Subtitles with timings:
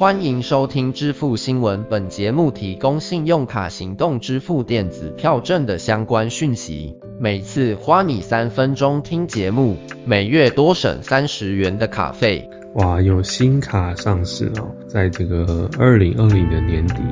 [0.00, 6.96] 欢迎收听支付新闻，本节目提供信用卡行动支付电子票证的相关讯息。
[7.20, 9.76] 每次花你三分钟听节目，
[10.06, 12.48] 每月多省三十元的卡费。
[12.76, 14.74] 哇，有新卡上市哦！
[14.88, 17.02] 在这个二零二零的年底，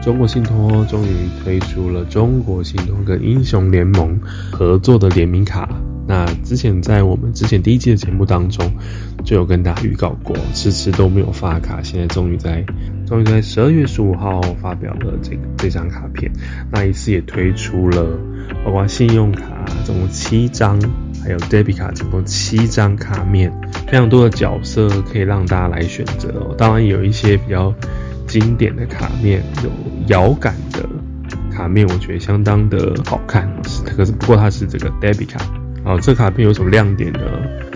[0.00, 4.16] 中国信托终于推出了中国信托跟英雄联盟
[4.52, 5.68] 合作的联名卡。
[6.08, 8.72] 那之前在我们之前第一季的节目当中，
[9.24, 12.64] 就有跟大家预告过，迟迟都没有发卡，现在终于在
[13.06, 16.32] 终于在十二月十五号发表了这个这张卡片。
[16.72, 18.18] 那一次也推出了
[18.64, 20.80] 包括信用卡总共七张，
[21.22, 23.52] 还有 debit 卡总共七张卡面，
[23.86, 26.54] 非常多的角色可以让大家来选择哦。
[26.56, 27.74] 当然有一些比较
[28.26, 29.70] 经典的卡面，有
[30.06, 30.88] 遥感的
[31.52, 33.46] 卡面，我觉得相当的好看，
[33.84, 35.57] 可是不过它是这个 debit 卡。
[35.88, 37.20] 好，这卡片有什么亮点呢？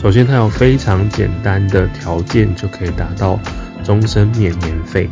[0.03, 3.41] 首先，它有非常简单的条件就可以达到
[3.83, 5.09] 终身免年费，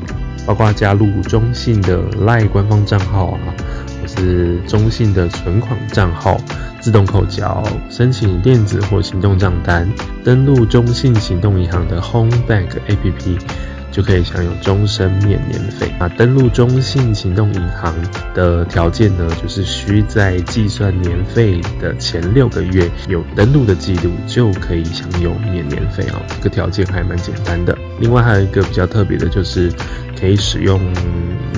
[0.47, 3.41] 包括加入中信的赖官方账号啊，
[4.03, 6.37] 或是中信的存款账号，
[6.79, 9.89] 自动扣缴，申请电子或行动账单，
[10.23, 13.41] 登录中信行动银行的 Home Bank APP。
[13.91, 16.09] 就可以享有终身免年费那！
[16.09, 17.95] 登录中信行动银行
[18.35, 26.23] 的条件呢，就是需在计算年费的前六个月有登录的记录，就可以享有免年费哦！
[26.29, 27.77] 这个条件还蛮简单的。
[27.99, 29.73] 另外还有一个比较特别的，就是
[30.21, 30.79] 可以使用。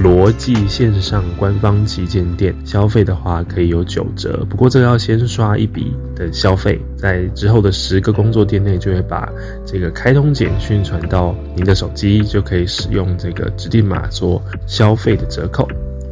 [0.02, 4.44] 罗技线上官方旗舰店消费的话，可以有九折。
[4.48, 9.30] 不过这要先刷一笔的消费，在之后的十个工作天内就会把
[9.64, 15.68] 这个开通简讯传到您的手机，就可以使用这个指定码做消费的折扣。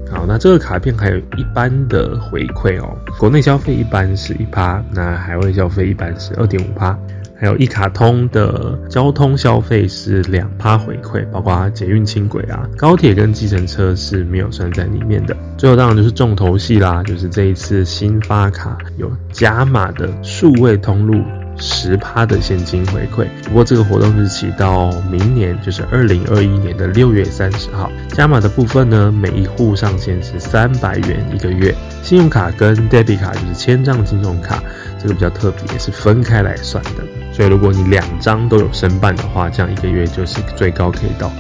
[0.09, 6.97] 好，那这个卡片还有一般的回馈哦，国内消费一般是一趴，那海外消费一般是二点五趴。
[7.41, 15.35] 还有一卡通的交通消费是两趴回馈，包括捷运轻轨啊、高铁跟计程车是没有算在里面的。
[15.57, 21.25] 最后当然就是重头戏啦，就是这一次新发卡有加码的数位通路
[21.57, 23.27] 十趴的现金回馈。
[23.45, 27.91] 不过这个活动日期到明年，就是二零二一年的六月三十号。
[28.11, 31.75] 加码的部分呢，每一户上限是三百元一个月。
[32.03, 34.63] 信用卡跟 debit 卡就是千账金融卡，
[35.03, 36.91] 这个比较特别，是分开来算的。
[37.33, 41.33] 所以如果你两张都有申办的话，这样一个月就是最高可以到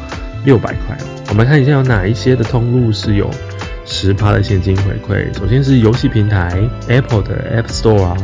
[0.44, 0.96] 六百块。
[1.28, 3.30] 我们看一下有哪一些的通路是有
[3.84, 5.32] 十趴的现金回馈。
[5.36, 8.16] 首先是游戏平台，Apple 的 App Store 啊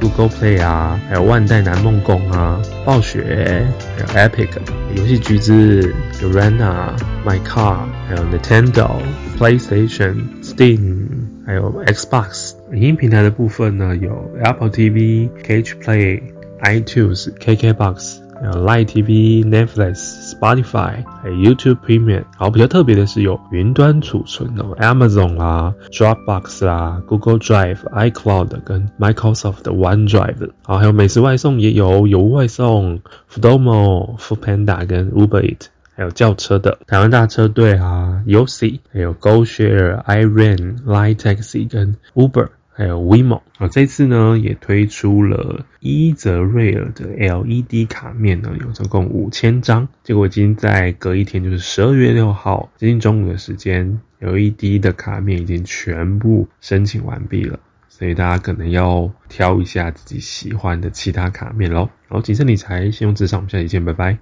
[0.00, 3.66] ，Google Play 啊，还有万代南梦宫啊，暴雪，
[4.12, 4.50] 还有 Epic
[4.94, 11.06] 游戏橘子，Garena，MyCar，还有 Nintendo，PlayStation，Steam，
[11.46, 12.45] 还有 Xbox。
[12.72, 16.22] 影音平台的部分呢，有 Apple TV、Catch Play。
[16.62, 22.24] iTunes、KKBox、Live TV、Netflix、Spotify，YouTube Premium。
[22.34, 30.48] 好，比较特别的是有云端储存哦，Amazon 啦、Dropbox 啦、Google Drive、iCloud 跟 Microsoft 的 OneDrive。
[30.62, 33.00] 好，还有美食外送也有，有外送
[33.30, 35.66] Foodmo、Foodpanda 跟 Uber Eat，
[35.96, 42.50] 还有轿车的台湾大车队啊，UC，还有 GoShare、iRan、l i g h t Taxi 跟 Uber。
[42.78, 57.58] 还有 WeMo 啊，这次呢也推出了伊泽瑞尔的 LED 卡面呢，有总共五千张，结果已经在隔一天，就是十二月六号接近中午的时间，LED 的卡面已经全部申请完毕了，
[57.88, 61.88] 所以大家可能要挑一下自己喜欢的其他卡面喽。
[62.08, 64.18] 然后谨慎理财，信用至上，我们下期见，拜拜。